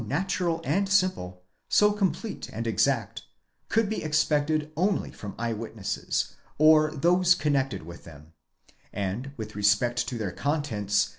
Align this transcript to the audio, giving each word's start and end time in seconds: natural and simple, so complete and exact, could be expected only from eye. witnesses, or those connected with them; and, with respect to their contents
natural 0.07 0.59
and 0.63 0.89
simple, 0.89 1.43
so 1.69 1.91
complete 1.91 2.49
and 2.51 2.65
exact, 2.65 3.21
could 3.69 3.87
be 3.87 4.01
expected 4.03 4.71
only 4.75 5.11
from 5.11 5.35
eye. 5.37 5.53
witnesses, 5.53 6.35
or 6.57 6.89
those 6.89 7.35
connected 7.35 7.83
with 7.83 8.03
them; 8.03 8.33
and, 8.91 9.31
with 9.37 9.55
respect 9.55 10.07
to 10.07 10.17
their 10.17 10.31
contents 10.31 11.09